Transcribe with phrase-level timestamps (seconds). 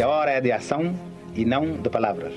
[0.00, 0.94] que a hora é de ação
[1.34, 2.32] e não de palavras.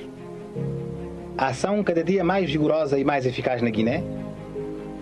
[1.38, 4.04] A ação cada dia mais vigorosa e mais eficaz na Guiné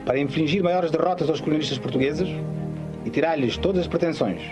[0.05, 2.29] para infligir maiores derrotas aos colonialistas portugueses
[3.03, 4.43] e tirar-lhes todas as pretensões,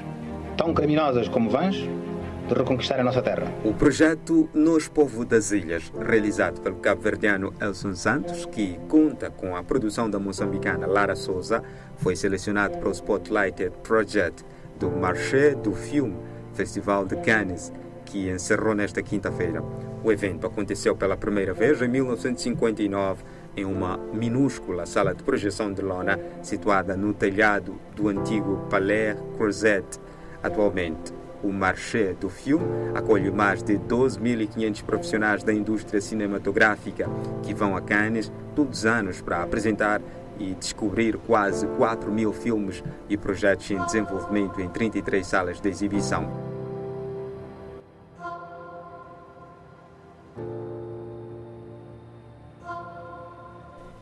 [0.58, 3.46] tão criminosas como vãs, de reconquistar a nossa terra.
[3.64, 9.62] O projeto Nos Povo das Ilhas, realizado pelo cabo-verdiano Elson Santos, que conta com a
[9.62, 11.62] produção da moçambicana Lara Souza,
[11.98, 14.44] foi selecionado para o Spotlighted Project
[14.80, 16.18] do Marché do Filme,
[16.56, 17.72] Festival de Cannes,
[18.10, 19.64] que encerrou nesta quinta-feira.
[20.04, 23.24] O evento aconteceu pela primeira vez em 1959
[23.56, 30.00] em uma minúscula sala de projeção de lona situada no telhado do antigo Palais Crozet.
[30.42, 31.14] Atualmente,
[31.44, 37.08] o Marché do Filme acolhe mais de 12.500 profissionais da indústria cinematográfica
[37.44, 40.02] que vão a Cannes todos os anos para apresentar
[40.40, 46.49] e descobrir quase 4 mil filmes e projetos em desenvolvimento em 33 salas de exibição.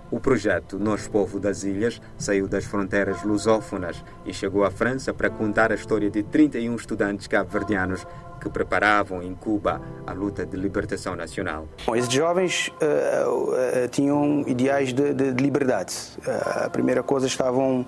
[0.09, 5.29] O projeto Nós Povo das Ilhas saiu das fronteiras lusófonas e chegou à França para
[5.29, 8.07] contar a história de 31 estudantes cabo-verdianos
[8.39, 11.67] que preparavam em Cuba a luta de libertação nacional.
[11.85, 15.93] Bom, esses jovens uh, uh, tinham ideais de, de, de liberdade.
[16.19, 17.85] Uh, a primeira coisa estavam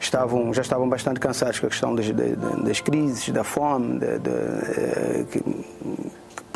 [0.00, 2.06] estavam já estavam bastante cansados com a questão das,
[2.64, 5.44] das crises, da fome, de, que,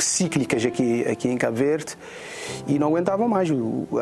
[0.04, 1.96] cíclicas aqui, aqui em Cabo Verde
[2.66, 3.48] e não aguentavam mais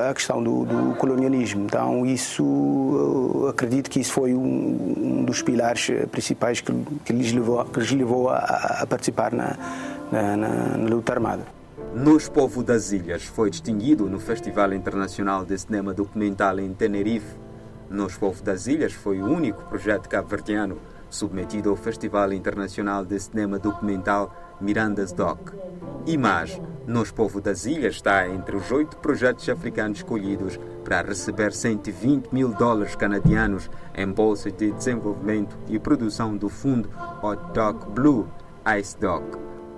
[0.09, 1.65] a questão do, do colonialismo.
[1.65, 6.73] Então, isso, acredito que isso foi um, um dos pilares principais que,
[7.05, 8.39] que, lhes levou, que lhes levou a,
[8.83, 9.57] a participar na,
[10.11, 11.45] na, na, na luta armada.
[11.95, 17.37] Nos Povo das Ilhas foi distinguido no Festival Internacional de Cinema Documental em Tenerife.
[17.89, 20.77] Nos Povo das Ilhas foi o único projeto cabo-verdiano
[21.09, 25.53] submetido ao Festival Internacional de Cinema Documental Miranda's Doc.
[26.07, 32.29] IMAS, Nos Povo das Ilhas, está entre os oito projetos africanos escolhidos para receber 120
[32.33, 36.91] mil dólares canadianos em bolsa de desenvolvimento e produção do fundo
[37.23, 38.29] Hot Doc Blue
[38.79, 39.23] Ice Doc.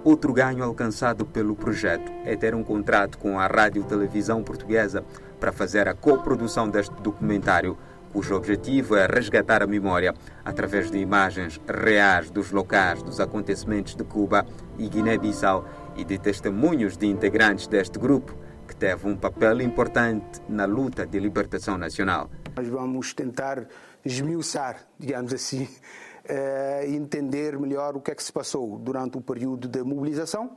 [0.02, 5.04] Outro ganho alcançado pelo projeto é ter um contrato com a Rádio Televisão Portuguesa
[5.40, 7.76] para fazer a coprodução deste documentário
[8.16, 14.02] cujo objetivo é resgatar a memória através de imagens reais dos locais dos acontecimentos de
[14.04, 14.46] Cuba
[14.78, 18.34] e Guiné-Bissau e de testemunhos de integrantes deste grupo
[18.66, 22.30] que teve um papel importante na luta de libertação nacional.
[22.56, 23.66] Nós vamos tentar
[24.02, 25.68] esmiuçar, digamos assim,
[26.24, 30.56] eh, entender melhor o que é que se passou durante o período de mobilização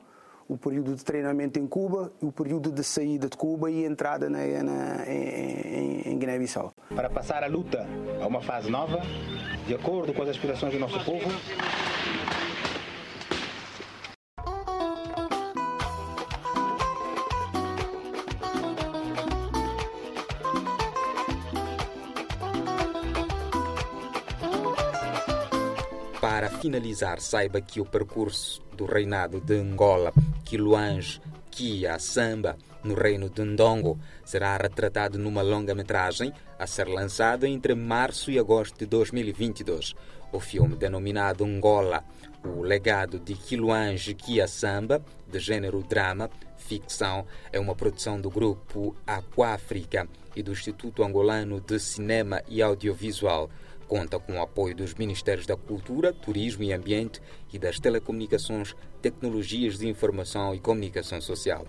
[0.49, 4.39] o período de treinamento em Cuba, o período de saída de Cuba e entrada na,
[4.63, 6.73] na, em, em Guiné-Bissau.
[6.95, 7.87] Para passar a luta
[8.19, 8.99] a uma fase nova,
[9.67, 11.29] de acordo com as aspirações do nosso povo,
[26.59, 30.11] finalizar, saiba que o percurso do reinado de Angola
[30.43, 37.73] Quiluange, Kia, Samba, no reino de Ndongo, será retratado numa longa-metragem a ser lançada entre
[37.75, 39.95] março e agosto de 2022.
[40.31, 42.03] O filme, denominado Angola,
[42.43, 48.95] o legado de Quiluange Kia Samba, de gênero drama, ficção, é uma produção do grupo
[49.07, 53.49] Aquáfrica e do Instituto Angolano de Cinema e Audiovisual.
[53.89, 57.19] Conta com o apoio dos Ministérios da Cultura, Turismo e Ambiente
[57.51, 61.65] e das Telecomunicações, Tecnologias de Informação e Comunicação Social.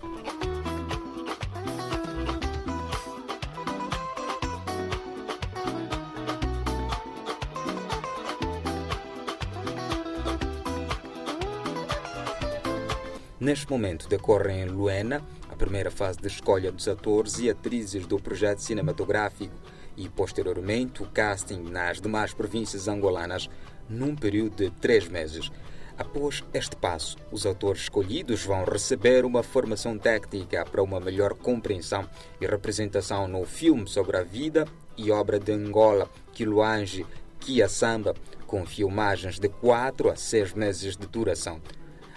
[13.39, 18.19] Neste momento decorre em Luena a primeira fase de escolha dos atores e atrizes do
[18.19, 19.55] projeto cinematográfico
[19.97, 23.49] e, posteriormente, o casting nas demais províncias angolanas
[23.89, 25.51] num período de três meses.
[25.97, 32.09] Após este passo, os autores escolhidos vão receber uma formação técnica para uma melhor compreensão
[32.39, 34.65] e representação no filme sobre a vida
[34.97, 37.05] e obra de Angola, Quiluange,
[37.39, 38.15] Kia Samba,
[38.47, 41.61] com filmagens de 4 a 6 meses de duração.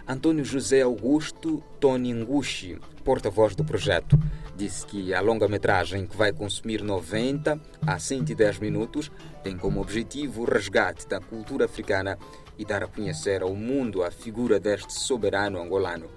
[0.07, 4.19] Antônio José Augusto Tony Ngushi, porta-voz do projeto,
[4.55, 9.11] disse que a longa-metragem, que vai consumir 90 a 110 minutos,
[9.43, 12.19] tem como objetivo o resgate da cultura africana
[12.59, 16.11] e dar a conhecer ao mundo a figura deste soberano angolano.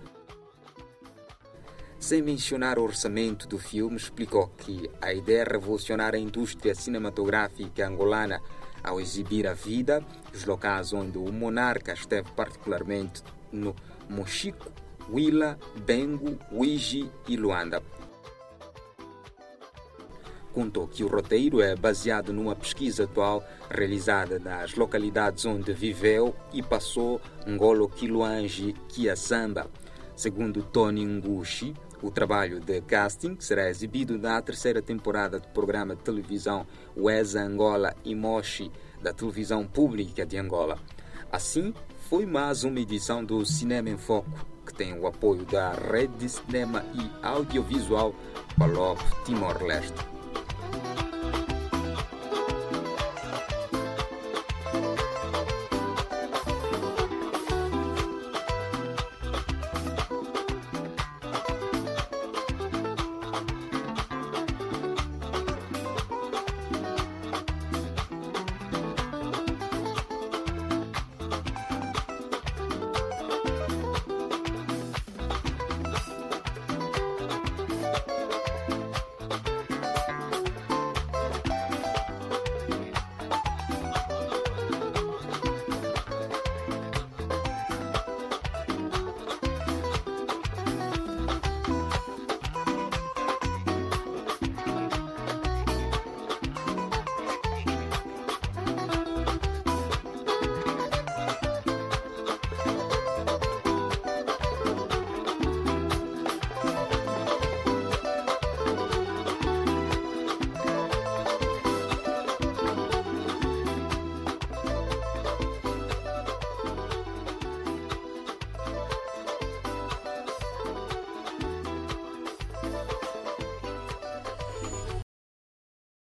[1.98, 7.88] Sem mencionar o orçamento do filme, explicou que a ideia é revolucionar a indústria cinematográfica
[7.88, 8.42] angolana
[8.84, 10.04] ao exibir a vida,
[10.34, 13.24] os locais onde o monarca esteve particularmente
[13.58, 13.76] no
[14.10, 14.72] Mochico,
[15.10, 17.82] Huila, Bengo, Uigi e Luanda.
[20.54, 26.64] Contou que o roteiro é baseado numa pesquisa atual realizada nas localidades onde viveu e
[26.64, 29.70] passou Ngolo Kiluanji Kiasamba.
[30.16, 36.02] Segundo Tony Ngushi, o trabalho de casting será exibido na terceira temporada do programa de
[36.02, 36.66] televisão
[36.96, 38.72] Wesa Angola e Moshi
[39.02, 40.80] da televisão pública de Angola.
[41.32, 41.74] Assim,
[42.10, 44.32] foi mais uma edição do Cinema em Foco,
[44.66, 48.16] que tem o apoio da Rede de Cinema e Audiovisual
[48.58, 50.17] Palop Timor-Leste.